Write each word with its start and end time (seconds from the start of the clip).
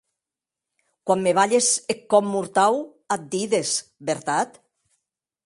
Quan 1.09 1.19
me 1.27 1.33
balhes 1.39 1.67
eth 1.91 2.01
còp 2.13 2.25
mortau 2.33 2.81
ac 3.15 3.21
dides, 3.33 3.77
vertat? 4.11 4.61